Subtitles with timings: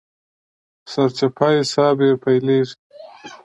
[0.91, 2.75] سرچپه حساب يې پيلېږي.